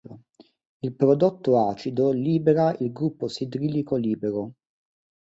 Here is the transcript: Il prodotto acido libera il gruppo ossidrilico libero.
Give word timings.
Il 0.81 0.95
prodotto 0.95 1.59
acido 1.59 2.09
libera 2.09 2.75
il 2.79 2.91
gruppo 2.91 3.25
ossidrilico 3.25 3.97
libero. 3.97 4.53